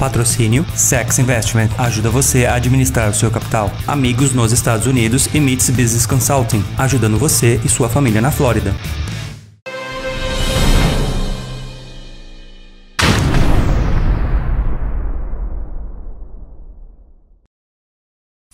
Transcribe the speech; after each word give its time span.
Patrocínio 0.00 0.64
Sex 0.74 1.18
Investment 1.18 1.68
ajuda 1.76 2.08
você 2.08 2.46
a 2.46 2.54
administrar 2.54 3.10
o 3.10 3.14
seu 3.14 3.30
capital. 3.30 3.70
Amigos 3.86 4.32
nos 4.32 4.50
Estados 4.50 4.86
Unidos 4.86 5.28
e 5.34 5.38
Meets 5.38 5.68
Business 5.68 6.06
Consulting, 6.06 6.64
ajudando 6.78 7.18
você 7.18 7.60
e 7.62 7.68
sua 7.68 7.86
família 7.86 8.18
na 8.18 8.30
Flórida. 8.30 8.74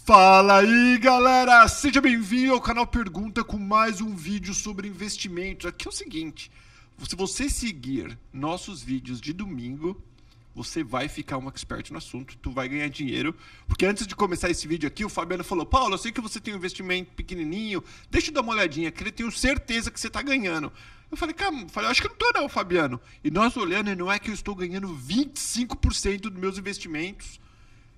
Fala 0.05 0.59
aí 0.59 0.99
galera, 0.99 1.69
seja 1.69 2.01
bem-vindo 2.01 2.55
ao 2.55 2.61
canal 2.61 2.89
Pergunta 2.89 3.45
com 3.45 3.57
mais 3.57 4.01
um 4.01 4.17
vídeo 4.17 4.53
sobre 4.53 4.89
investimentos. 4.89 5.67
Aqui 5.67 5.87
é 5.87 5.91
o 5.91 5.93
seguinte, 5.93 6.51
se 7.09 7.15
você 7.15 7.49
seguir 7.49 8.19
nossos 8.33 8.83
vídeos 8.83 9.21
de 9.21 9.33
domingo, 9.33 10.03
você 10.57 10.83
vai 10.83 11.07
ficar 11.07 11.37
um 11.37 11.49
expert 11.49 11.91
no 11.91 11.99
assunto, 11.99 12.35
tu 12.39 12.51
vai 12.51 12.67
ganhar 12.67 12.89
dinheiro. 12.89 13.35
Porque 13.69 13.85
antes 13.85 14.07
de 14.07 14.17
começar 14.17 14.49
esse 14.49 14.67
vídeo 14.67 14.87
aqui, 14.87 15.05
o 15.05 15.09
Fabiano 15.11 15.45
falou: 15.45 15.67
Paulo, 15.67 15.93
eu 15.93 15.99
sei 15.99 16.11
que 16.11 16.21
você 16.21 16.41
tem 16.41 16.55
um 16.55 16.57
investimento 16.57 17.13
pequenininho, 17.13 17.85
deixa 18.11 18.31
eu 18.31 18.35
dar 18.35 18.41
uma 18.41 18.55
olhadinha, 18.55 18.91
que 18.91 19.05
eu 19.05 19.13
tenho 19.13 19.31
certeza 19.31 19.91
que 19.91 20.01
você 20.01 20.07
está 20.07 20.23
ganhando. 20.23 20.73
Eu 21.11 21.17
falei, 21.17 21.35
cara, 21.35 21.55
eu 21.55 21.69
falei, 21.69 21.91
acho 21.91 22.01
que 22.01 22.09
não 22.09 22.17
tô 22.17 22.33
não, 22.35 22.49
Fabiano. 22.49 22.99
E 23.23 23.31
nós 23.31 23.55
olhando, 23.57 23.95
não 23.95 24.11
é 24.11 24.19
que 24.19 24.31
eu 24.31 24.35
estou 24.35 24.55
ganhando 24.55 24.89
25% 24.89 26.23
dos 26.23 26.41
meus 26.41 26.59
investimentos 26.59 27.39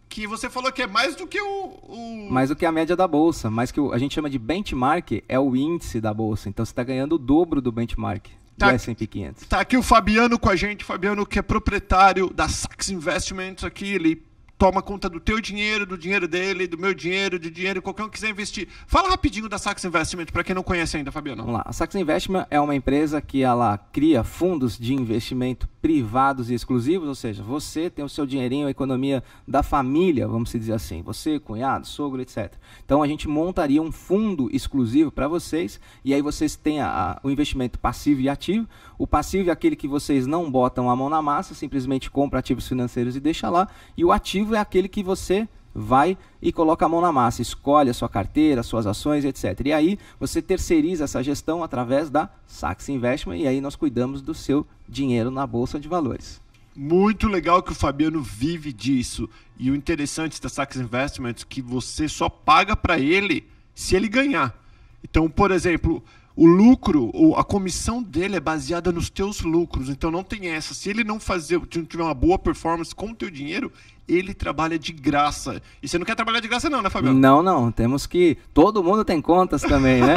que 0.09 0.27
você 0.27 0.51
falou 0.51 0.73
que 0.73 0.83
é 0.83 0.87
mais 0.87 1.15
do 1.15 1.27
que 1.27 1.41
o, 1.41 1.79
o... 1.83 2.29
Mais 2.31 2.49
do 2.49 2.57
que 2.57 2.67
a 2.67 2.73
média 2.73 2.97
da 2.97 3.07
bolsa, 3.07 3.51
mais 3.51 3.71
que 3.71 3.79
o, 3.79 3.93
a 3.93 3.99
gente 3.99 4.15
chama 4.15 4.29
de 4.29 4.39
benchmark, 4.39 5.23
é 5.29 5.39
o 5.39 5.55
índice 5.55 6.01
da 6.01 6.13
bolsa. 6.13 6.49
Então 6.49 6.65
você 6.65 6.73
está 6.73 6.83
ganhando 6.83 7.15
o 7.15 7.19
dobro 7.19 7.61
do 7.61 7.71
benchmark 7.71 8.27
tá, 8.59 8.69
do 8.69 8.75
S&P 8.75 9.07
500. 9.07 9.47
Tá 9.47 9.61
aqui 9.61 9.77
o 9.77 9.83
Fabiano 9.83 10.39
com 10.39 10.51
a 10.51 10.57
gente, 10.57 10.85
Fabiano 10.85 11.25
que 11.25 11.39
é 11.39 11.43
proprietário 11.43 12.31
da 12.33 12.49
Sax 12.49 12.91
Investments 12.91 13.65
aqui, 13.65 13.95
ele 13.95 14.23
toma 14.59 14.83
conta 14.83 15.09
do 15.09 15.21
teu 15.21 15.41
dinheiro, 15.41 15.87
do 15.87 15.97
dinheiro 15.97 16.27
dele, 16.27 16.67
do 16.67 16.77
meu 16.77 16.93
dinheiro, 16.93 17.39
do 17.39 17.49
dinheiro 17.51 17.81
qualquer 17.81 18.03
um 18.03 18.09
que 18.09 18.15
quiser 18.15 18.31
investir. 18.31 18.69
Fala 18.89 19.09
rapidinho 19.09 19.49
da 19.49 19.57
Sax 19.57 19.85
Investment 19.85 20.27
para 20.27 20.43
quem 20.43 20.55
não 20.55 20.65
conhece 20.65 20.97
ainda, 20.97 21.13
Fabiano. 21.13 21.43
Vamos 21.43 21.57
lá. 21.57 21.63
A 21.65 21.73
Sax 21.73 21.95
Investment 21.95 22.47
é 22.51 22.61
uma 22.61 22.75
empresa 22.75 23.21
que 23.23 23.43
ela 23.43 23.79
cria 23.79 24.25
fundos 24.25 24.77
de 24.77 24.93
investimento 24.93 25.69
privados 25.81 26.51
e 26.51 26.55
exclusivos, 26.55 27.09
ou 27.09 27.15
seja, 27.15 27.43
você 27.43 27.89
tem 27.89 28.05
o 28.05 28.09
seu 28.09 28.27
dinheirinho, 28.27 28.67
a 28.67 28.71
economia 28.71 29.23
da 29.47 29.63
família, 29.63 30.27
vamos 30.27 30.51
dizer 30.51 30.73
assim, 30.73 31.03
você, 31.03 31.39
cunhado, 31.39 31.87
sogro, 31.87 32.21
etc. 32.21 32.53
Então 32.85 33.03
a 33.03 33.07
gente 33.07 33.29
montaria 33.29 33.81
um 33.81 33.93
fundo 33.93 34.49
exclusivo 34.53 35.11
para 35.11 35.29
vocês 35.29 35.81
e 36.05 36.13
aí 36.13 36.21
vocês 36.21 36.57
têm 36.57 36.81
a, 36.81 36.89
a, 36.89 37.21
o 37.23 37.31
investimento 37.31 37.79
passivo 37.79 38.21
e 38.21 38.29
ativo. 38.29 38.69
O 38.99 39.07
passivo 39.07 39.51
é 39.51 39.53
aquele 39.53 39.77
que 39.77 39.87
vocês 39.87 40.27
não 40.27 40.51
botam 40.51 40.91
a 40.91 40.97
mão 40.97 41.09
na 41.09 41.23
massa, 41.23 41.55
simplesmente 41.55 42.11
compra 42.11 42.41
ativos 42.41 42.67
financeiros 42.67 43.15
e 43.17 43.21
deixa 43.21 43.49
lá. 43.49 43.69
E 43.97 44.05
o 44.05 44.11
ativo 44.11 44.55
é 44.55 44.59
aquele 44.59 44.89
que 44.89 45.03
você 45.03 45.49
vai 45.75 46.17
e 46.41 46.53
coloca 46.53 46.87
a 46.87 46.89
mão 46.89 47.01
na 47.01 47.13
massa, 47.13 47.43
escolhe 47.43 47.91
a 47.91 47.95
sua 47.95 48.09
carteira, 48.09 48.63
suas 48.63 48.87
ações, 48.87 49.25
etc. 49.25 49.67
E 49.67 49.73
aí 49.73 49.99
você 50.19 50.41
terceiriza 50.43 51.05
essa 51.05 51.23
gestão 51.23 51.63
através 51.63 52.11
da 52.11 52.29
Sax 52.47 52.89
Investment 52.89 53.37
e 53.37 53.47
aí 53.47 53.61
nós 53.61 53.77
cuidamos 53.77 54.23
do 54.23 54.35
seu 54.35 54.67
dinheiro 54.89 55.31
na 55.31 55.47
bolsa 55.47 55.79
de 55.79 55.89
valores. 55.89 56.41
Muito 56.75 57.27
legal 57.27 57.63
que 57.63 57.73
o 57.73 57.75
Fabiano 57.75 58.23
vive 58.23 58.73
disso. 58.73 59.29
E 59.59 59.71
o 59.71 59.75
interessante 59.75 60.41
da 60.41 60.49
Sax 60.49 60.77
Investments 60.77 61.43
é 61.43 61.47
que 61.49 61.61
você 61.61 62.09
só 62.09 62.29
paga 62.29 62.77
para 62.77 62.99
ele 62.99 63.45
se 63.75 63.97
ele 63.97 64.09
ganhar. 64.09 64.57
Então, 65.03 65.29
por 65.29 65.51
exemplo, 65.51 66.03
o 66.39 66.47
lucro, 66.47 67.11
a 67.37 67.43
comissão 67.43 68.01
dele 68.01 68.37
é 68.37 68.41
baseada 68.41 68.93
nos 68.93 69.11
teus 69.11 69.41
lucros. 69.41 69.89
Então 69.89 70.09
não 70.09 70.23
tem 70.23 70.47
essa. 70.51 70.73
Se 70.73 70.89
ele 70.89 71.03
não 71.03 71.19
fazer, 71.19 71.59
não 71.59 71.85
tiver 71.85 72.05
uma 72.05 72.15
boa 72.15 72.39
performance 72.39 72.95
com 72.95 73.11
o 73.11 73.15
teu 73.15 73.29
dinheiro, 73.29 73.73
ele 74.07 74.33
trabalha 74.33 74.79
de 74.79 74.93
graça. 74.93 75.61
E 75.83 75.89
você 75.89 75.99
não 75.99 76.07
quer 76.07 76.15
trabalhar 76.15 76.39
de 76.39 76.47
graça 76.47 76.71
não, 76.71 76.81
né, 76.81 76.89
Fabiano? 76.89 77.19
Não, 77.19 77.43
não. 77.43 77.73
Temos 77.73 78.07
que... 78.07 78.39
Todo 78.55 78.85
mundo 78.85 79.05
tem 79.05 79.21
contas 79.21 79.63
também, 79.63 80.01
né? 80.01 80.15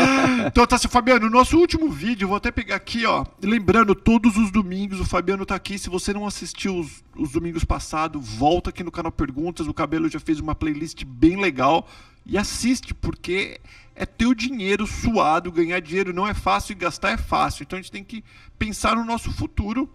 então 0.48 0.66
tá, 0.66 0.78
Fabiano, 0.78 1.26
no 1.26 1.30
nosso 1.30 1.58
último 1.58 1.90
vídeo, 1.90 2.28
vou 2.28 2.38
até 2.38 2.50
pegar 2.50 2.76
aqui, 2.76 3.04
ó. 3.04 3.26
Lembrando, 3.42 3.94
todos 3.94 4.38
os 4.38 4.50
domingos 4.50 4.98
o 4.98 5.04
Fabiano 5.04 5.44
tá 5.44 5.56
aqui. 5.56 5.78
Se 5.78 5.90
você 5.90 6.14
não 6.14 6.26
assistiu 6.26 6.78
os, 6.78 7.04
os 7.14 7.32
domingos 7.32 7.64
passados, 7.66 8.26
volta 8.30 8.70
aqui 8.70 8.82
no 8.82 8.90
canal 8.90 9.12
Perguntas. 9.12 9.66
O 9.66 9.74
Cabelo 9.74 10.08
já 10.08 10.18
fez 10.18 10.40
uma 10.40 10.54
playlist 10.54 11.04
bem 11.04 11.38
legal. 11.38 11.86
E 12.26 12.38
assiste, 12.38 12.94
porque 12.94 13.60
é 13.94 14.06
teu 14.06 14.34
dinheiro 14.34 14.86
suado, 14.86 15.52
ganhar 15.52 15.80
dinheiro 15.80 16.12
não 16.12 16.26
é 16.26 16.34
fácil 16.34 16.72
e 16.72 16.76
gastar 16.76 17.10
é 17.10 17.16
fácil. 17.16 17.64
Então 17.64 17.78
a 17.78 17.82
gente 17.82 17.92
tem 17.92 18.04
que 18.04 18.24
pensar 18.58 18.96
no 18.96 19.04
nosso 19.04 19.30
futuro 19.30 19.88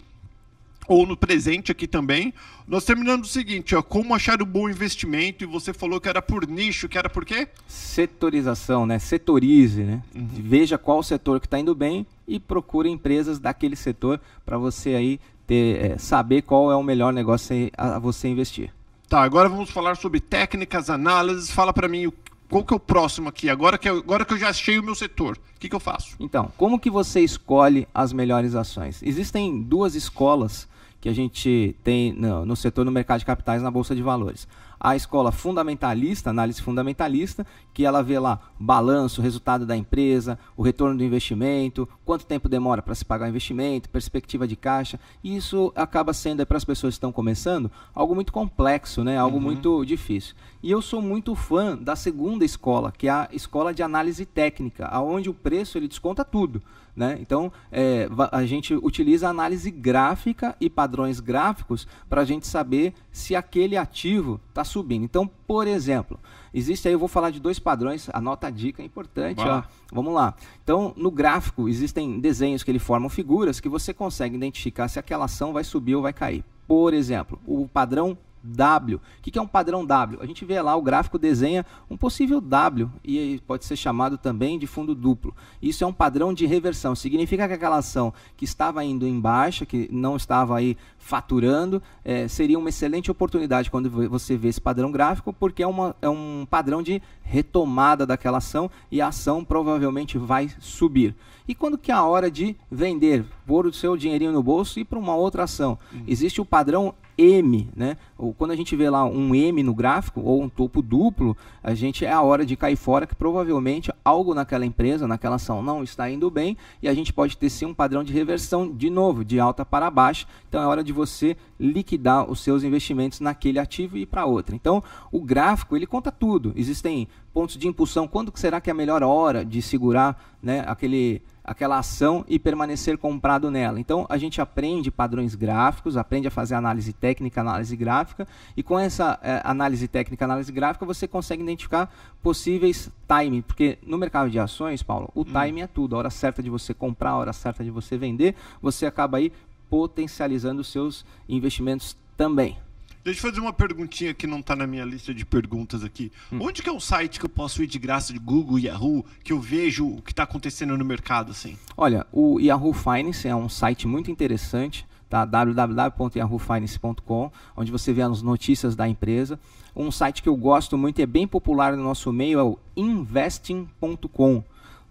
ou 0.87 1.05
no 1.05 1.17
presente 1.17 1.71
aqui 1.71 1.87
também. 1.87 2.33
Nós 2.67 2.85
terminando 2.85 3.23
o 3.23 3.27
seguinte, 3.27 3.75
ó, 3.75 3.81
como 3.81 4.13
achar 4.13 4.41
um 4.41 4.45
bom 4.45 4.69
investimento 4.69 5.43
e 5.43 5.47
você 5.47 5.73
falou 5.73 5.99
que 5.99 6.09
era 6.09 6.21
por 6.21 6.47
nicho, 6.47 6.87
que 6.87 6.97
era 6.97 7.09
por 7.09 7.25
quê? 7.25 7.47
Setorização, 7.67 8.85
né? 8.85 8.99
Setorize, 8.99 9.83
né? 9.83 10.01
Uhum. 10.13 10.27
Veja 10.31 10.77
qual 10.77 11.01
setor 11.01 11.39
que 11.39 11.47
está 11.47 11.59
indo 11.59 11.73
bem 11.73 12.05
e 12.27 12.39
procure 12.39 12.89
empresas 12.89 13.39
daquele 13.39 13.75
setor 13.75 14.19
para 14.45 14.57
você 14.57 14.95
aí 14.95 15.19
ter, 15.47 15.83
é, 15.83 15.97
saber 15.97 16.41
qual 16.41 16.71
é 16.71 16.75
o 16.75 16.83
melhor 16.83 17.13
negócio 17.13 17.71
a 17.77 17.99
você 17.99 18.27
investir. 18.27 18.71
Tá, 19.07 19.21
agora 19.21 19.47
vamos 19.47 19.69
falar 19.69 19.95
sobre 19.97 20.19
técnicas, 20.19 20.89
análises. 20.89 21.51
Fala 21.51 21.71
para 21.71 21.87
mim 21.87 22.11
qual 22.49 22.63
que 22.63 22.73
é 22.73 22.77
o 22.77 22.79
próximo 22.79 23.29
aqui? 23.29 23.49
Agora 23.49 23.77
que 23.77 23.89
eu, 23.89 23.97
agora 23.97 24.25
que 24.25 24.33
eu 24.33 24.37
já 24.37 24.49
achei 24.49 24.79
o 24.79 24.83
meu 24.83 24.95
setor, 24.95 25.37
o 25.37 25.59
que, 25.59 25.69
que 25.69 25.75
eu 25.75 25.79
faço? 25.79 26.15
Então, 26.19 26.51
como 26.57 26.79
que 26.79 26.89
você 26.89 27.21
escolhe 27.21 27.87
as 27.93 28.13
melhores 28.13 28.55
ações? 28.55 29.01
Existem 29.03 29.61
duas 29.61 29.95
escolas 29.95 30.67
que 30.99 31.09
a 31.09 31.13
gente 31.13 31.75
tem 31.83 32.13
no, 32.13 32.45
no 32.45 32.55
setor 32.55 32.83
no 32.83 32.91
mercado 32.91 33.19
de 33.19 33.25
capitais 33.25 33.61
na 33.61 33.69
Bolsa 33.69 33.95
de 33.95 34.01
Valores 34.01 34.47
a 34.79 34.95
escola 34.95 35.31
fundamentalista, 35.31 36.29
análise 36.29 36.61
fundamentalista, 36.61 37.45
que 37.73 37.85
ela 37.85 38.01
vê 38.01 38.17
lá 38.19 38.39
balanço, 38.59 39.21
resultado 39.21 39.65
da 39.65 39.75
empresa, 39.75 40.39
o 40.55 40.63
retorno 40.63 40.97
do 40.97 41.03
investimento, 41.03 41.87
quanto 42.05 42.25
tempo 42.25 42.47
demora 42.47 42.81
para 42.81 42.95
se 42.95 43.03
pagar 43.03 43.25
o 43.25 43.29
investimento, 43.29 43.89
perspectiva 43.89 44.47
de 44.47 44.55
caixa. 44.55 44.99
E 45.23 45.35
isso 45.35 45.71
acaba 45.75 46.13
sendo, 46.13 46.45
para 46.45 46.57
as 46.57 46.65
pessoas 46.65 46.93
que 46.93 46.97
estão 46.97 47.11
começando, 47.11 47.71
algo 47.93 48.15
muito 48.15 48.31
complexo, 48.31 49.03
né? 49.03 49.17
algo 49.17 49.37
uhum. 49.37 49.43
muito 49.43 49.85
difícil. 49.85 50.35
E 50.61 50.71
eu 50.71 50.81
sou 50.81 51.01
muito 51.01 51.35
fã 51.35 51.77
da 51.77 51.95
segunda 51.95 52.43
escola, 52.45 52.91
que 52.91 53.07
é 53.07 53.11
a 53.11 53.29
escola 53.31 53.73
de 53.73 53.83
análise 53.83 54.25
técnica, 54.25 54.87
aonde 54.87 55.29
o 55.29 55.33
preço 55.33 55.77
ele 55.77 55.87
desconta 55.87 56.23
tudo. 56.23 56.61
Né? 56.95 57.17
Então, 57.19 57.51
é, 57.71 58.07
a 58.31 58.45
gente 58.45 58.73
utiliza 58.73 59.27
análise 59.27 59.69
gráfica 59.69 60.55
e 60.61 60.69
padrões 60.69 61.19
gráficos 61.19 61.85
para 62.09 62.21
a 62.21 62.25
gente 62.25 62.47
saber 62.47 62.93
se 63.15 63.33
aquele 63.33 63.77
ativo 63.77 64.41
está 64.49 64.65
subindo. 64.65 65.05
Então, 65.05 65.25
por 65.25 65.67
exemplo, 65.67 66.19
existe 66.53 66.85
aí, 66.85 66.93
eu 66.93 66.99
vou 66.99 67.07
falar 67.07 67.29
de 67.29 67.39
dois 67.39 67.57
padrões, 67.57 68.09
anota 68.11 68.47
a 68.47 68.49
dica, 68.49 68.81
é 68.81 68.85
importante. 68.85 69.39
Ó, 69.39 69.63
vamos 69.89 70.13
lá. 70.13 70.35
Então, 70.61 70.93
no 70.97 71.09
gráfico, 71.09 71.69
existem 71.69 72.19
desenhos 72.19 72.61
que 72.61 72.69
ele 72.69 72.77
formam 72.77 73.09
figuras 73.09 73.61
que 73.61 73.69
você 73.69 73.93
consegue 73.93 74.35
identificar 74.35 74.89
se 74.89 74.99
aquela 74.99 75.25
ação 75.25 75.53
vai 75.53 75.63
subir 75.63 75.95
ou 75.95 76.01
vai 76.01 76.11
cair. 76.11 76.43
Por 76.67 76.93
exemplo, 76.93 77.39
o 77.47 77.69
padrão 77.69 78.17
W. 78.45 78.97
O 78.97 79.01
que 79.21 79.37
é 79.37 79.41
um 79.41 79.47
padrão 79.47 79.85
W? 79.85 80.19
A 80.21 80.25
gente 80.25 80.45
vê 80.45 80.61
lá, 80.61 80.75
o 80.75 80.81
gráfico 80.81 81.17
desenha 81.17 81.65
um 81.89 81.97
possível 81.97 82.39
W 82.39 82.89
e 83.03 83.41
pode 83.47 83.65
ser 83.65 83.75
chamado 83.75 84.17
também 84.17 84.59
de 84.59 84.67
fundo 84.67 84.93
duplo. 84.93 85.35
Isso 85.61 85.83
é 85.83 85.87
um 85.87 85.93
padrão 85.93 86.33
de 86.33 86.45
reversão. 86.45 86.95
Significa 86.95 87.47
que 87.47 87.53
aquela 87.53 87.77
ação 87.77 88.13
que 88.37 88.45
estava 88.45 88.83
indo 88.83 89.07
em 89.07 89.19
baixa, 89.19 89.65
que 89.65 89.89
não 89.91 90.15
estava 90.15 90.57
aí 90.57 90.77
faturando, 90.97 91.81
é, 92.03 92.27
seria 92.27 92.57
uma 92.57 92.69
excelente 92.69 93.11
oportunidade 93.11 93.69
quando 93.69 93.89
você 94.09 94.35
vê 94.37 94.49
esse 94.49 94.61
padrão 94.61 94.91
gráfico, 94.91 95.33
porque 95.33 95.63
é, 95.63 95.67
uma, 95.67 95.95
é 96.01 96.09
um 96.09 96.47
padrão 96.49 96.81
de 96.81 97.01
retomada 97.21 98.05
daquela 98.05 98.37
ação 98.37 98.69
e 98.91 99.01
a 99.01 99.07
ação 99.07 99.43
provavelmente 99.43 100.17
vai 100.17 100.49
subir. 100.59 101.15
E 101.47 101.53
quando 101.53 101.77
que 101.77 101.91
é 101.91 101.95
a 101.95 102.03
hora 102.03 102.29
de 102.29 102.55
vender, 102.71 103.25
pôr 103.45 103.65
o 103.65 103.73
seu 103.73 103.95
dinheirinho 103.95 104.31
no 104.31 104.43
bolso 104.43 104.79
e 104.79 104.81
ir 104.81 104.85
para 104.85 104.99
uma 104.99 105.15
outra 105.15 105.43
ação? 105.43 105.77
Uhum. 105.93 106.03
Existe 106.07 106.41
o 106.41 106.45
padrão 106.45 106.93
M, 107.17 107.69
né? 107.75 107.97
Ou 108.17 108.33
quando 108.33 108.51
a 108.51 108.55
gente 108.55 108.75
vê 108.75 108.89
lá 108.89 109.05
um 109.05 109.33
M 109.33 109.63
no 109.63 109.73
gráfico 109.73 110.21
ou 110.21 110.41
um 110.41 110.49
topo 110.49 110.81
duplo, 110.81 111.35
a 111.63 111.73
gente 111.73 112.05
é 112.05 112.11
a 112.11 112.21
hora 112.21 112.45
de 112.45 112.55
cair 112.55 112.75
fora 112.75 113.07
que 113.07 113.15
provavelmente 113.15 113.91
algo 114.03 114.33
naquela 114.33 114.65
empresa, 114.65 115.07
naquela 115.07 115.35
ação 115.35 115.63
não 115.63 115.83
está 115.83 116.09
indo 116.09 116.29
bem 116.29 116.57
e 116.81 116.89
a 116.89 116.93
gente 116.93 117.13
pode 117.13 117.37
ter 117.37 117.49
sim 117.49 117.65
um 117.65 117.73
padrão 117.73 118.03
de 118.03 118.11
reversão 118.11 118.69
de 118.69 118.89
novo, 118.89 119.23
de 119.23 119.39
alta 119.39 119.65
para 119.65 119.89
baixo. 119.89 120.27
Então 120.49 120.61
é 120.61 120.67
hora 120.67 120.83
de 120.83 120.91
você 120.91 121.37
liquidar 121.59 122.29
os 122.29 122.41
seus 122.41 122.63
investimentos 122.63 123.19
naquele 123.19 123.59
ativo 123.59 123.97
e 123.97 124.01
ir 124.01 124.05
para 124.05 124.25
outra. 124.25 124.55
Então, 124.55 124.83
o 125.11 125.21
gráfico, 125.21 125.75
ele 125.75 125.87
conta 125.87 126.11
tudo. 126.11 126.53
Existem 126.55 127.07
pontos 127.33 127.57
de 127.57 127.67
impulsão, 127.67 128.07
quando 128.07 128.31
será 128.35 128.61
que 128.61 128.69
é 128.69 128.73
a 128.73 128.75
melhor 128.75 129.03
hora 129.03 129.43
de 129.43 129.61
segurar 129.61 130.35
né, 130.41 130.63
aquele, 130.67 131.21
aquela 131.45 131.77
ação 131.77 132.25
e 132.27 132.39
permanecer 132.39 132.97
comprado 132.97 133.51
nela. 133.51 133.79
Então, 133.79 134.05
a 134.09 134.17
gente 134.17 134.41
aprende 134.41 134.89
padrões 134.89 135.35
gráficos, 135.35 135.95
aprende 135.95 136.27
a 136.27 136.31
fazer 136.31 136.55
análise 136.55 136.91
técnica, 136.91 137.41
análise 137.41 137.75
gráfica, 137.75 138.27
e 138.57 138.63
com 138.63 138.79
essa 138.79 139.19
é, 139.21 139.41
análise 139.43 139.87
técnica, 139.87 140.25
análise 140.25 140.51
gráfica, 140.51 140.85
você 140.85 141.07
consegue 141.07 141.43
identificar 141.43 141.93
possíveis 142.21 142.89
time, 143.07 143.41
porque 143.41 143.77
no 143.85 143.97
mercado 143.97 144.29
de 144.29 144.39
ações, 144.39 144.81
Paulo, 144.81 145.09
o 145.13 145.21
hum. 145.21 145.25
time 145.25 145.61
é 145.61 145.67
tudo. 145.67 145.95
A 145.95 145.99
hora 145.99 146.09
certa 146.09 146.41
de 146.41 146.49
você 146.49 146.73
comprar, 146.73 147.11
a 147.11 147.17
hora 147.17 147.33
certa 147.33 147.63
de 147.63 147.69
você 147.69 147.97
vender, 147.97 148.35
você 148.61 148.85
acaba 148.85 149.17
aí 149.17 149.31
potencializando 149.69 150.61
os 150.61 150.67
seus 150.67 151.05
investimentos 151.29 151.95
Também. 152.17 152.57
Deixa 153.05 153.19
eu 153.19 153.29
fazer 153.29 153.39
uma 153.39 153.53
perguntinha 153.53 154.15
que 154.15 154.25
não 154.25 154.39
está 154.39 154.55
na 154.55 154.65
minha 154.65 154.83
lista 154.83 155.13
de 155.13 155.23
perguntas 155.23 155.83
aqui. 155.83 156.11
Hum. 156.33 156.39
Onde 156.41 156.63
que 156.63 156.69
é 156.69 156.73
um 156.73 156.79
site 156.79 157.19
que 157.19 157.25
eu 157.27 157.29
posso 157.29 157.61
ir 157.61 157.67
de 157.67 157.77
graça 157.77 158.11
de 158.11 158.17
Google, 158.17 158.57
Yahoo, 158.57 159.05
que 159.23 159.31
eu 159.31 159.39
vejo 159.39 159.87
o 159.87 160.01
que 160.01 160.11
está 160.11 160.23
acontecendo 160.23 160.75
no 160.75 160.83
mercado 160.83 161.29
assim? 161.29 161.55
Olha, 161.77 162.07
o 162.11 162.39
Yahoo 162.39 162.73
Finance 162.73 163.27
é 163.27 163.35
um 163.35 163.47
site 163.47 163.87
muito 163.87 164.09
interessante, 164.09 164.87
tá? 165.07 165.23
www.yahoofinance.com, 165.23 167.31
onde 167.55 167.71
você 167.71 167.93
vê 167.93 168.01
as 168.01 168.23
notícias 168.23 168.75
da 168.75 168.87
empresa. 168.87 169.39
Um 169.75 169.91
site 169.91 170.23
que 170.23 170.29
eu 170.29 170.35
gosto 170.35 170.75
muito 170.75 170.97
e 170.97 171.03
é 171.03 171.05
bem 171.05 171.27
popular 171.27 171.77
no 171.77 171.83
nosso 171.83 172.11
meio 172.11 172.39
é 172.39 172.43
o 172.43 172.57
investing.com. 172.75 174.43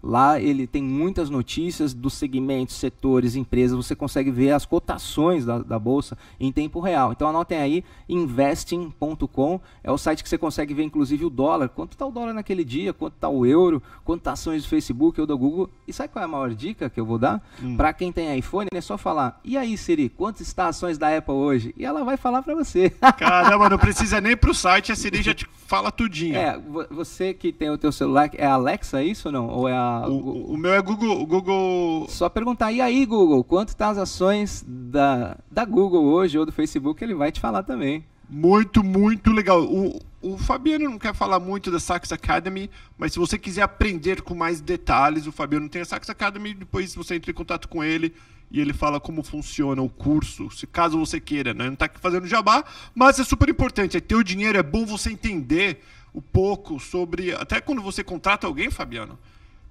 Lá 0.05 0.39
ele 0.39 0.67
tem 0.67 0.83
muitas 0.83 1.31
notícias 1.31 1.91
dos 1.91 2.13
segmentos, 2.13 2.75
setores, 2.75 3.35
empresas. 3.35 3.75
Você 3.75 3.95
consegue 3.95 4.29
ver 4.29 4.51
as 4.51 4.63
cotações 4.63 5.43
da, 5.45 5.57
da 5.57 5.79
bolsa 5.79 6.15
em 6.39 6.51
tempo 6.51 6.79
real. 6.79 7.11
Então 7.11 7.27
anotem 7.27 7.57
aí, 7.57 7.83
investing.com 8.07 9.59
é 9.83 9.91
o 9.91 9.97
site 9.97 10.21
que 10.21 10.29
você 10.29 10.37
consegue 10.37 10.75
ver 10.75 10.83
inclusive 10.83 11.25
o 11.25 11.29
dólar. 11.29 11.69
Quanto 11.69 11.93
está 11.93 12.05
o 12.05 12.11
dólar 12.11 12.33
naquele 12.33 12.63
dia, 12.63 12.93
quanto 12.93 13.15
está 13.15 13.27
o 13.27 13.47
euro, 13.47 13.81
quanto 14.03 14.27
ações 14.27 14.61
do 14.61 14.69
Facebook 14.69 15.19
ou 15.19 15.25
do 15.25 15.35
Google. 15.35 15.71
E 15.87 15.93
sabe 15.93 16.09
qual 16.09 16.21
é 16.21 16.25
a 16.25 16.29
maior 16.29 16.53
dica 16.53 16.87
que 16.87 16.99
eu 16.99 17.05
vou 17.05 17.17
dar? 17.17 17.41
Hum. 17.63 17.75
Para 17.75 17.91
quem 17.91 18.11
tem 18.11 18.37
iPhone, 18.37 18.67
é 18.71 18.81
só 18.81 18.99
falar, 18.99 19.39
e 19.43 19.57
aí 19.57 19.75
Siri, 19.75 20.09
quantas 20.09 20.41
está 20.41 20.67
ações 20.67 20.99
da 20.99 21.17
Apple 21.17 21.33
hoje? 21.33 21.73
E 21.75 21.83
ela 21.83 22.03
vai 22.03 22.15
falar 22.15 22.43
para 22.43 22.53
você. 22.53 22.91
Caramba, 23.17 23.69
não 23.69 23.79
precisa 23.79 24.21
nem 24.21 24.37
para 24.37 24.51
o 24.51 24.53
site, 24.53 24.91
a 24.91 24.95
Siri 24.95 25.23
já 25.23 25.33
te 25.33 25.47
fala 25.65 25.91
tudinho. 25.91 26.35
É, 26.35 26.59
você 26.89 27.33
que 27.33 27.51
tem 27.51 27.69
o 27.69 27.77
teu 27.77 27.91
celular, 27.91 28.29
é 28.33 28.45
a 28.45 28.53
Alexa 28.53 29.03
isso 29.03 29.27
ou 29.27 29.31
não? 29.31 29.47
Ou 29.49 29.67
é 29.67 29.73
a 29.73 30.05
o, 30.07 30.53
o, 30.53 30.57
meu 30.57 30.73
é 30.73 30.81
Google, 30.81 31.25
Google. 31.25 32.05
Só 32.07 32.29
perguntar, 32.29 32.71
e 32.71 32.81
aí, 32.81 33.05
Google, 33.05 33.43
quanto 33.43 33.75
tá 33.75 33.89
as 33.89 33.97
ações 33.97 34.63
da, 34.67 35.37
da 35.49 35.65
Google 35.65 36.05
hoje 36.05 36.37
ou 36.37 36.45
do 36.45 36.51
Facebook, 36.51 37.03
ele 37.03 37.13
vai 37.13 37.31
te 37.31 37.39
falar 37.39 37.63
também. 37.63 38.05
Muito, 38.29 38.83
muito 38.83 39.31
legal. 39.31 39.63
O, 39.63 39.99
o 40.25 40.39
Fabiano 40.39 40.85
não 40.85 40.97
quer 40.97 41.13
falar 41.13 41.39
muito 41.39 41.69
da 41.69 41.79
Sax 41.79 42.11
Academy, 42.11 42.67
mas 42.97 43.13
se 43.13 43.19
você 43.19 43.37
quiser 43.37 43.61
aprender 43.61 44.23
com 44.23 44.33
mais 44.33 44.59
detalhes, 44.59 45.27
o 45.27 45.31
Fabiano 45.31 45.69
tem 45.69 45.83
a 45.83 45.85
Sax 45.85 46.09
Academy, 46.09 46.55
depois 46.55 46.95
você 46.95 47.13
entra 47.13 47.29
em 47.29 47.33
contato 47.33 47.69
com 47.69 47.83
ele 47.83 48.11
e 48.49 48.59
ele 48.59 48.73
fala 48.73 48.99
como 48.99 49.21
funciona 49.21 49.83
o 49.83 49.89
curso, 49.89 50.49
se 50.49 50.65
caso 50.65 50.97
você 50.97 51.19
queira, 51.19 51.53
né? 51.53 51.65
Não 51.65 51.73
está 51.73 51.85
aqui 51.85 51.99
fazendo 51.99 52.25
jabá, 52.25 52.65
mas 52.95 53.19
é 53.19 53.23
super 53.23 53.49
importante. 53.49 53.97
É 53.97 53.99
ter 53.99 54.15
o 54.15 54.23
dinheiro, 54.23 54.57
é 54.57 54.63
bom 54.63 54.83
você 54.83 55.11
entender 55.11 55.83
um 56.13 56.21
pouco 56.21 56.79
sobre. 56.79 57.31
Até 57.31 57.61
quando 57.61 57.83
você 57.83 58.03
contrata 58.03 58.47
alguém, 58.47 58.71
Fabiano 58.71 59.19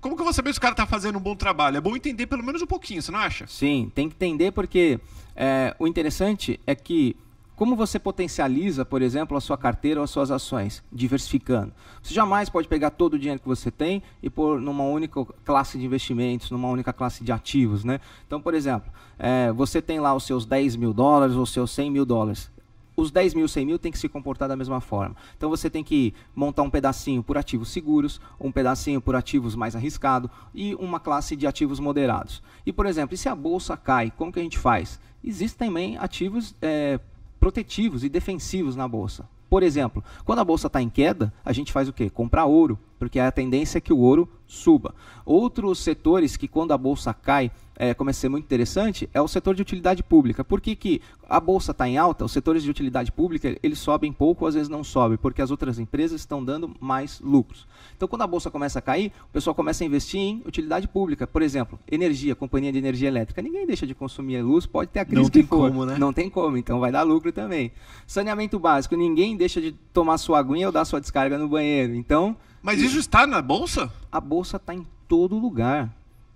como 0.04 0.18
que 0.18 0.22
vou 0.22 0.34
saber 0.34 0.52
se 0.52 0.58
o 0.58 0.60
cara 0.60 0.74
está 0.74 0.84
fazendo 0.84 1.16
um 1.16 1.20
bom 1.20 1.34
trabalho? 1.34 1.78
É 1.78 1.80
bom 1.80 1.96
entender 1.96 2.26
pelo 2.26 2.44
menos 2.44 2.60
um 2.60 2.66
pouquinho, 2.66 3.00
você 3.00 3.10
não 3.10 3.18
acha? 3.18 3.46
Sim, 3.46 3.90
tem 3.94 4.06
que 4.06 4.14
entender 4.14 4.52
porque 4.52 5.00
é, 5.34 5.74
o 5.78 5.86
interessante 5.86 6.60
é 6.66 6.74
que 6.74 7.16
como 7.56 7.76
você 7.76 7.98
potencializa, 7.98 8.84
por 8.84 9.00
exemplo, 9.00 9.36
a 9.36 9.40
sua 9.40 9.56
carteira 9.56 10.00
ou 10.00 10.04
as 10.04 10.10
suas 10.10 10.30
ações, 10.30 10.82
diversificando? 10.92 11.72
Você 12.02 12.12
jamais 12.12 12.48
pode 12.48 12.66
pegar 12.66 12.90
todo 12.90 13.14
o 13.14 13.18
dinheiro 13.18 13.40
que 13.40 13.46
você 13.46 13.70
tem 13.70 14.02
e 14.22 14.28
pôr 14.28 14.60
numa 14.60 14.84
única 14.84 15.24
classe 15.44 15.78
de 15.78 15.84
investimentos, 15.84 16.50
numa 16.50 16.68
única 16.68 16.92
classe 16.92 17.22
de 17.22 17.30
ativos, 17.30 17.84
né? 17.84 18.00
Então, 18.26 18.40
por 18.40 18.54
exemplo, 18.54 18.92
é, 19.18 19.52
você 19.52 19.80
tem 19.80 20.00
lá 20.00 20.14
os 20.14 20.24
seus 20.24 20.44
10 20.44 20.76
mil 20.76 20.92
dólares 20.92 21.36
ou 21.36 21.42
os 21.42 21.52
seus 21.52 21.70
100 21.70 21.90
mil 21.90 22.04
dólares 22.04 22.52
os 22.96 23.10
10 23.10 23.34
mil, 23.34 23.48
100 23.48 23.66
mil 23.66 23.78
tem 23.78 23.90
que 23.90 23.98
se 23.98 24.08
comportar 24.08 24.48
da 24.48 24.56
mesma 24.56 24.80
forma. 24.80 25.16
Então 25.36 25.50
você 25.50 25.68
tem 25.68 25.82
que 25.82 26.14
montar 26.34 26.62
um 26.62 26.70
pedacinho 26.70 27.22
por 27.22 27.36
ativos 27.36 27.70
seguros, 27.70 28.20
um 28.40 28.52
pedacinho 28.52 29.00
por 29.00 29.16
ativos 29.16 29.56
mais 29.56 29.74
arriscados 29.74 30.30
e 30.54 30.74
uma 30.76 31.00
classe 31.00 31.34
de 31.34 31.46
ativos 31.46 31.80
moderados. 31.80 32.42
E, 32.64 32.72
por 32.72 32.86
exemplo, 32.86 33.14
e 33.14 33.18
se 33.18 33.28
a 33.28 33.34
bolsa 33.34 33.76
cai, 33.76 34.12
como 34.16 34.32
que 34.32 34.38
a 34.38 34.42
gente 34.42 34.58
faz? 34.58 35.00
Existem 35.22 35.68
também 35.68 35.96
ativos 35.96 36.54
é, 36.60 37.00
protetivos 37.44 38.02
e 38.02 38.08
defensivos 38.08 38.74
na 38.74 38.88
bolsa. 38.88 39.28
Por 39.50 39.62
exemplo, 39.62 40.02
quando 40.24 40.38
a 40.38 40.44
bolsa 40.44 40.66
está 40.66 40.80
em 40.80 40.88
queda, 40.88 41.30
a 41.44 41.52
gente 41.52 41.74
faz 41.74 41.86
o 41.86 41.92
quê? 41.92 42.08
Comprar 42.08 42.46
ouro, 42.46 42.78
porque 43.04 43.20
a 43.20 43.30
tendência 43.30 43.76
é 43.76 43.80
que 43.82 43.92
o 43.92 43.98
ouro 43.98 44.26
suba. 44.46 44.94
Outros 45.26 45.78
setores 45.80 46.38
que 46.38 46.48
quando 46.48 46.72
a 46.72 46.78
bolsa 46.78 47.12
cai, 47.12 47.50
é, 47.76 47.92
começa 47.92 48.18
a 48.18 48.22
ser 48.22 48.28
muito 48.30 48.44
interessante, 48.44 49.10
é 49.12 49.20
o 49.20 49.28
setor 49.28 49.54
de 49.54 49.60
utilidade 49.60 50.02
pública. 50.02 50.42
Por 50.42 50.58
que, 50.58 50.74
que 50.74 51.02
a 51.28 51.38
bolsa 51.38 51.72
está 51.72 51.86
em 51.86 51.98
alta, 51.98 52.24
os 52.24 52.32
setores 52.32 52.62
de 52.62 52.70
utilidade 52.70 53.12
pública, 53.12 53.58
eles 53.62 53.78
sobem 53.78 54.10
pouco, 54.10 54.46
às 54.46 54.54
vezes 54.54 54.70
não 54.70 54.82
sobem, 54.82 55.18
porque 55.18 55.42
as 55.42 55.50
outras 55.50 55.78
empresas 55.78 56.22
estão 56.22 56.42
dando 56.42 56.74
mais 56.80 57.20
lucros. 57.20 57.66
Então, 57.94 58.08
quando 58.08 58.22
a 58.22 58.26
bolsa 58.26 58.50
começa 58.50 58.78
a 58.78 58.82
cair, 58.82 59.12
o 59.28 59.32
pessoal 59.32 59.54
começa 59.54 59.84
a 59.84 59.86
investir 59.86 60.20
em 60.20 60.42
utilidade 60.46 60.88
pública. 60.88 61.26
Por 61.26 61.42
exemplo, 61.42 61.78
energia, 61.90 62.34
companhia 62.34 62.72
de 62.72 62.78
energia 62.78 63.08
elétrica. 63.08 63.42
Ninguém 63.42 63.66
deixa 63.66 63.86
de 63.86 63.94
consumir 63.94 64.40
luz, 64.40 64.64
pode 64.64 64.90
ter 64.90 65.00
a 65.00 65.04
crise 65.04 65.20
não 65.20 65.28
que 65.28 65.40
tem 65.40 65.46
for. 65.46 65.68
Como, 65.68 65.84
né? 65.84 65.98
Não 65.98 66.12
tem 66.12 66.30
como, 66.30 66.56
então 66.56 66.80
vai 66.80 66.90
dar 66.90 67.02
lucro 67.02 67.32
também. 67.32 67.70
Saneamento 68.06 68.58
básico, 68.58 68.96
ninguém 68.96 69.36
deixa 69.36 69.60
de 69.60 69.72
tomar 69.92 70.16
sua 70.16 70.38
aguinha 70.38 70.68
ou 70.68 70.72
dar 70.72 70.86
sua 70.86 71.00
descarga 71.00 71.36
no 71.36 71.48
banheiro. 71.48 71.94
Então, 71.94 72.36
mas 72.64 72.80
isso 72.80 72.98
está 72.98 73.26
na 73.26 73.42
bolsa? 73.42 73.92
A 74.10 74.18
bolsa 74.18 74.56
está 74.56 74.74
em 74.74 74.86
todo 75.06 75.38
lugar. 75.38 75.94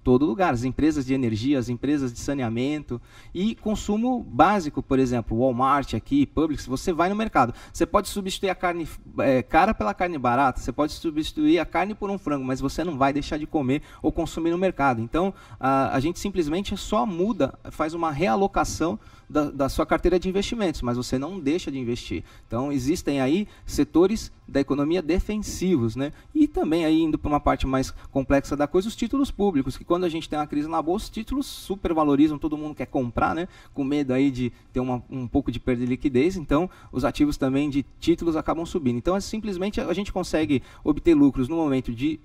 Todo 0.09 0.25
lugar. 0.25 0.55
As 0.55 0.65
empresas 0.65 1.05
de 1.05 1.13
energia, 1.13 1.59
as 1.59 1.69
empresas 1.69 2.11
de 2.11 2.19
saneamento 2.19 2.99
e 3.35 3.55
consumo 3.57 4.25
básico, 4.27 4.83
por 4.83 4.99
exemplo, 4.99 5.39
Walmart 5.39 5.93
aqui, 5.93 6.25
Publix, 6.25 6.65
você 6.65 6.95
vai 6.95 7.11
no 7.11 7.15
mercado. 7.15 7.53
Você 7.71 7.85
pode 7.85 8.09
substituir 8.09 8.49
a 8.49 8.55
carne 8.55 8.89
é, 9.19 9.43
cara 9.43 9.75
pela 9.75 9.93
carne 9.93 10.17
barata, 10.17 10.63
você 10.63 10.73
pode 10.73 10.95
substituir 10.95 11.59
a 11.59 11.67
carne 11.67 11.95
por 11.95 12.09
um 12.09 12.17
frango, 12.17 12.43
mas 12.43 12.59
você 12.59 12.83
não 12.83 12.97
vai 12.97 13.13
deixar 13.13 13.37
de 13.37 13.47
comer 13.47 13.83
ou 14.01 14.11
consumir 14.11 14.51
no 14.51 14.57
mercado. 14.57 15.03
Então, 15.03 15.35
a, 15.61 15.95
a 15.95 16.01
gente 16.01 16.19
simplesmente 16.19 16.75
só 16.75 17.05
muda, 17.05 17.59
faz 17.71 17.93
uma 17.93 18.11
realocação 18.11 18.99
da, 19.29 19.51
da, 19.51 19.69
sua 19.69 19.85
carteira 19.85 20.19
de 20.19 20.29
investimentos, 20.29 20.81
mas 20.81 20.97
você 20.97 21.19
não 21.19 21.39
deixa 21.39 21.71
de 21.71 21.79
investir. 21.79 22.25
Então, 22.47 22.73
existem 22.73 23.21
aí 23.21 23.47
setores 23.67 24.33
da 24.47 24.61
economia 24.61 25.03
defensivos, 25.03 25.95
né? 25.95 26.13
E 26.35 26.49
também 26.49 26.85
aí 26.85 27.03
indo 27.03 27.19
para 27.19 27.29
uma 27.29 27.41
parte 27.41 27.67
mais 27.67 27.91
complexa 28.11 28.57
da 28.57 28.67
coisa, 28.67 28.89
os 28.89 28.97
títulos 28.97 29.31
públicos, 29.31 29.77
que 29.77 29.85
quando 29.85 29.98
a 30.05 30.09
gente 30.09 30.29
tem 30.29 30.39
uma 30.39 30.47
crise 30.47 30.69
na 30.69 30.81
bolsa, 30.81 31.05
os 31.05 31.11
títulos 31.11 31.47
supervalorizam, 31.47 32.39
todo 32.39 32.57
mundo 32.57 32.75
quer 32.75 32.87
comprar, 32.87 33.35
né? 33.35 33.49
Com 33.75 33.85
medo 33.85 34.13
aí 34.13 34.31
de 34.31 34.53
ter 34.73 34.81
uma, 34.81 35.03
um 35.11 35.27
pouco 35.27 35.51
de 35.51 35.61
perda 35.61 35.85
de 35.85 35.91
liquidez, 35.91 36.37
então 36.37 36.69
os 36.93 37.05
ativos 37.05 37.37
também 37.37 37.71
de 37.71 37.85
títulos 38.01 38.37
acabam 38.37 38.65
subindo. 38.65 38.97
Então, 38.97 39.17
é 39.17 39.21
simplesmente 39.21 39.81
a 39.81 39.93
gente 39.93 40.13
consegue 40.13 40.63
obter 40.83 41.15
lucros 41.15 41.49
no 41.49 41.57
momento 41.57 41.93
de, 41.93 42.21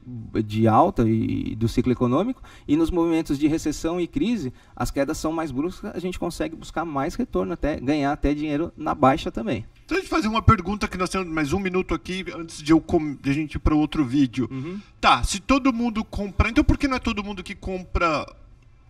de 0.45 0.67
alta 0.67 1.07
e 1.07 1.55
do 1.55 1.67
ciclo 1.67 1.91
econômico 1.91 2.41
e 2.67 2.75
nos 2.75 2.91
momentos 2.91 3.37
de 3.37 3.47
recessão 3.47 3.99
e 3.99 4.07
crise, 4.07 4.53
as 4.75 4.91
quedas 4.91 5.17
são 5.17 5.31
mais 5.31 5.51
bruscas, 5.51 5.95
a 5.95 5.99
gente 5.99 6.19
consegue 6.19 6.55
buscar 6.55 6.85
mais 6.85 7.15
retorno, 7.15 7.53
até 7.53 7.79
ganhar 7.79 8.11
até 8.11 8.33
dinheiro 8.33 8.71
na 8.75 8.93
baixa 8.95 9.31
também. 9.31 9.65
Então 9.85 9.97
a 9.97 9.99
gente 9.99 10.09
fazer 10.09 10.27
uma 10.27 10.41
pergunta 10.41 10.87
que 10.87 10.97
nós 10.97 11.09
temos 11.09 11.27
mais 11.27 11.51
um 11.51 11.59
minuto 11.59 11.93
aqui 11.93 12.25
antes 12.35 12.61
de, 12.61 12.71
eu 12.71 12.83
de 13.21 13.29
a 13.29 13.33
gente 13.33 13.55
ir 13.55 13.59
para 13.59 13.75
outro 13.75 14.05
vídeo. 14.05 14.47
Uhum. 14.49 14.79
Tá, 14.99 15.23
se 15.23 15.39
todo 15.39 15.73
mundo 15.73 16.03
compra, 16.03 16.49
então 16.49 16.63
por 16.63 16.77
que 16.77 16.87
não 16.87 16.95
é 16.95 16.99
todo 16.99 17.23
mundo 17.23 17.43
que 17.43 17.53
compra 17.53 18.25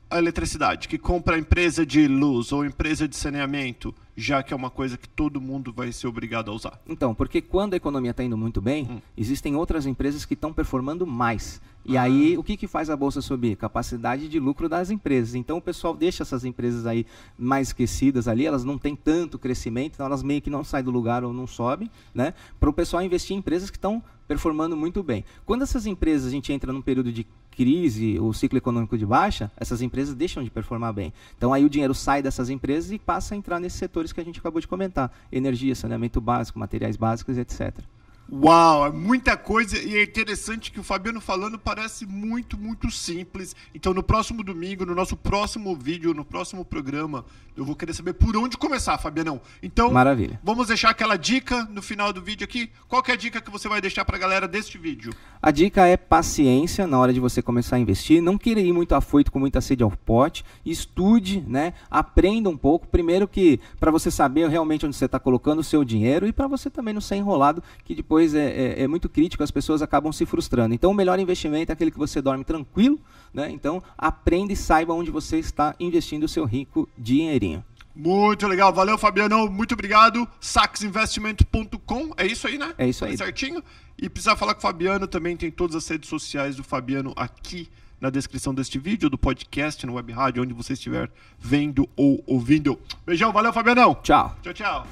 a 0.10 0.18
eletricidade, 0.20 0.88
que 0.88 0.98
compra 0.98 1.36
a 1.36 1.40
empresa 1.40 1.86
de 1.86 2.08
luz 2.08 2.52
ou 2.52 2.64
empresa 2.64 3.08
de 3.08 3.16
saneamento, 3.16 3.94
já 4.16 4.44
que 4.44 4.54
é 4.54 4.56
uma 4.56 4.70
coisa 4.70 4.98
que 4.98 5.08
todo 5.08 5.42
mundo 5.42 5.74
vai 5.74 5.92
ser 5.92 6.08
obrigado 6.08 6.52
a 6.52 6.54
usar? 6.54 6.80
Então, 6.88 7.16
porque 7.16 7.42
quando 7.42 7.74
a 7.74 7.78
economia 7.78 8.12
está 8.12 8.24
indo 8.24 8.38
muito 8.38 8.62
bem, 8.62 8.88
hum. 8.90 9.02
existem 9.18 9.56
outras 9.56 9.86
empresas 9.86 10.26
que 10.26 10.34
estão 10.34 10.54
performando 10.54 11.06
mais. 11.06 11.62
E 11.86 11.98
ah. 11.98 12.04
aí, 12.04 12.38
o 12.38 12.44
que, 12.44 12.56
que 12.56 12.68
faz 12.68 12.90
a 12.90 12.96
bolsa 12.96 13.22
subir? 13.22 13.58
Capacidade 13.58 14.30
de 14.30 14.40
lucro 14.40 14.70
das 14.70 14.90
empresas. 14.90 15.36
Então, 15.36 15.58
o 15.58 15.62
pessoal 15.62 15.96
deixa 15.96 16.24
essas 16.24 16.46
empresas 16.46 16.86
aí 16.86 17.06
mais 17.38 17.70
esquecidas 17.70 18.28
ali, 18.28 18.46
elas 18.46 18.64
não 18.64 18.78
têm 18.78 18.96
tanto 18.96 19.40
crescimento, 19.40 19.96
então 19.96 20.06
elas 20.06 20.24
meio 20.24 20.42
que 20.42 20.50
não 20.50 20.64
saem 20.64 20.84
do 20.84 20.92
lugar 20.92 21.24
ou 21.24 21.34
não 21.34 21.48
sobem, 21.48 21.90
né? 22.14 22.34
Para 22.60 22.70
o 22.70 22.74
pessoal 22.74 23.04
investir 23.04 23.36
em 23.36 23.40
empresas 23.40 23.70
que 23.70 23.78
estão 23.78 24.02
performando 24.28 24.78
muito 24.78 25.04
bem. 25.04 25.26
Quando 25.46 25.64
essas 25.64 25.86
empresas, 25.86 26.28
a 26.28 26.32
gente 26.32 26.54
entra 26.54 26.72
num 26.72 26.82
período 26.82 27.12
de 27.12 27.28
crise 27.54 28.20
ou 28.20 28.34
ciclo 28.34 28.58
econômico 28.58 28.98
de 28.98 29.06
baixa, 29.06 29.52
essas 29.58 29.82
empresas 29.82 30.16
deixam 30.16 30.44
de 30.44 30.50
performar 30.50 30.94
bem. 30.94 31.14
Então 31.38 31.54
aí 31.54 31.64
o 31.64 31.70
dinheiro 31.70 31.94
sai 31.94 32.22
dessas 32.22 32.50
empresas 32.50 32.92
e 32.92 33.00
passa 33.00 33.36
a 33.36 33.38
entrar 33.38 33.60
nesses 33.60 33.80
setores 33.80 34.12
que 34.12 34.20
a 34.20 34.24
gente 34.26 34.40
acabou 34.40 34.60
de 34.60 34.68
comentar: 34.68 35.12
energia, 35.32 35.76
saneamento 35.76 36.20
básico, 36.20 36.60
materiais 36.60 36.98
básicos, 36.98 37.38
etc. 37.38 37.84
Uau, 38.32 38.88
é 38.88 38.92
muita 38.92 39.36
coisa 39.38 39.78
e 39.78 39.98
é 39.98 40.04
interessante 40.04 40.72
que 40.72 40.80
o 40.80 40.84
Fabiano 40.84 41.20
falando 41.20 41.60
parece 41.60 42.06
muito, 42.06 42.58
muito 42.58 42.90
simples. 42.90 43.56
Então, 43.76 43.94
no 43.94 44.02
próximo 44.02 44.44
domingo, 44.44 44.86
no 44.86 44.96
nosso 44.96 45.16
próximo 45.16 45.76
vídeo, 45.76 46.14
no 46.14 46.26
próximo 46.26 46.64
programa, 46.64 47.26
eu 47.56 47.64
vou 47.64 47.76
querer 47.76 47.94
saber 47.94 48.14
por 48.14 48.36
onde 48.36 48.58
começar, 48.58 48.98
Fabianão. 48.98 49.40
Então, 49.62 49.92
Maravilha. 49.92 50.40
vamos 50.44 50.68
deixar 50.68 50.90
aquela 50.90 51.16
dica 51.16 51.66
no 51.66 51.82
final 51.82 52.12
do 52.12 52.22
vídeo 52.22 52.44
aqui. 52.44 52.72
Qual 52.88 53.04
é 53.08 53.12
a 53.12 53.16
dica 53.16 53.42
que 53.42 53.52
você 53.52 53.68
vai 53.70 53.80
deixar 53.80 54.04
para 54.06 54.16
a 54.16 54.20
galera 54.20 54.48
deste 54.48 54.78
vídeo? 54.78 55.14
A 55.42 55.52
dica 55.52 55.86
é 55.86 55.96
paciência 55.96 56.88
na 56.88 56.98
hora 56.98 57.14
de 57.14 57.20
você 57.20 57.42
começar 57.42 57.76
a 57.76 57.80
investir. 57.80 58.22
Não 58.22 58.38
queira 58.38 58.60
ir 58.60 58.74
muito 58.74 58.96
afoito 58.96 59.32
com 59.32 59.38
muita 59.38 59.62
sede 59.62 59.84
ao 59.84 59.92
pote. 59.92 60.44
Estude, 60.66 61.44
né? 61.48 61.74
Aprenda 61.92 62.50
um 62.50 62.58
pouco. 62.58 62.88
Primeiro 62.88 63.28
que 63.28 63.60
para 63.80 63.92
você 63.92 64.10
saber 64.10 64.50
realmente 64.50 64.86
onde 64.86 64.96
você 64.96 65.06
está 65.06 65.20
colocando 65.20 65.60
o 65.60 65.64
seu 65.64 65.84
dinheiro 65.84 66.26
e 66.26 66.34
para 66.34 66.48
você 66.48 66.70
também 66.70 66.94
não 66.94 67.02
ser 67.02 67.18
enrolado, 67.18 67.62
que 67.84 67.94
depois 67.94 68.13
depois 68.14 68.36
é, 68.36 68.46
é, 68.46 68.84
é, 68.84 68.88
muito 68.88 69.10
crítico, 69.10 69.44
as 69.44 69.50
pessoas 69.50 69.82
acabam 69.82 70.12
se 70.12 70.24
frustrando. 70.24 70.76
Então, 70.76 70.92
o 70.92 70.94
melhor 70.94 71.20
investimento 71.20 71.72
é 71.72 71.74
aquele 71.74 71.90
que 71.90 71.98
você 71.98 72.22
dorme 72.22 72.44
tranquilo, 72.44 73.02
né? 73.34 73.50
Então, 73.50 73.82
aprenda 73.98 74.54
e 74.54 74.56
saiba 74.56 74.94
onde 74.94 75.10
você 75.10 75.40
está 75.40 75.74
investindo 75.80 76.26
o 76.26 76.28
seu 76.28 76.46
rico 76.46 76.88
dinheirinho. 76.96 77.66
Muito 77.96 78.48
legal, 78.48 78.72
valeu 78.72 79.00
Fabiano, 79.00 79.50
muito 79.50 79.74
obrigado. 79.74 80.28
saxinvestment.com, 80.40 82.12
é 82.16 82.28
isso 82.28 82.46
aí, 82.46 82.60
né? 82.60 82.76
É 82.78 82.88
isso 82.88 83.04
aí. 83.04 83.18
Certinho? 83.18 83.64
E 83.98 84.08
precisar 84.08 84.36
falar 84.36 84.54
com 84.54 84.60
o 84.60 84.62
Fabiano, 84.62 85.08
também 85.08 85.36
tem 85.36 85.50
todas 85.50 85.76
as 85.76 85.88
redes 85.88 86.08
sociais 86.08 86.56
do 86.56 86.64
Fabiano 86.64 87.14
aqui 87.16 87.68
na 88.00 88.12
descrição 88.12 88.54
deste 88.54 88.78
vídeo, 88.78 89.10
do 89.10 89.18
podcast, 89.18 89.84
no 89.88 89.96
web 89.96 90.12
rádio, 90.12 90.44
onde 90.44 90.54
você 90.54 90.74
estiver 90.74 91.10
vendo 91.40 91.90
ou 91.96 92.24
ouvindo. 92.28 92.80
Beijão, 93.08 93.32
valeu 93.32 93.52
Fabianão. 93.52 93.96
Tchau. 94.04 94.36
Tchau, 94.44 94.54
tchau. 94.54 94.88